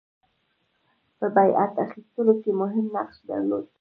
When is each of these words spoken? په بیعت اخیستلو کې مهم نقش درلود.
په 1.17 1.25
بیعت 1.35 1.71
اخیستلو 1.85 2.33
کې 2.41 2.51
مهم 2.61 2.85
نقش 2.95 3.17
درلود. 3.29 3.65